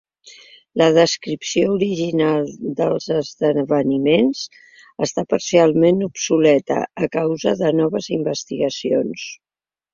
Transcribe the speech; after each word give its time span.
La 0.81 0.85
descripció 0.93 1.67
original 1.73 2.49
dels 2.79 3.05
esdeveniments 3.17 4.43
està 5.09 5.27
parcialment 5.37 6.03
obsoleta 6.09 6.81
a 7.05 7.13
causa 7.21 7.57
de 7.65 7.73
noves 7.85 8.13
investigacions. 8.21 9.33